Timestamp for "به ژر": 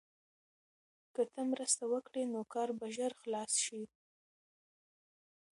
2.79-3.11